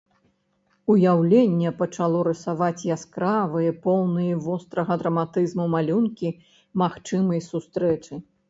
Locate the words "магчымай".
6.85-7.49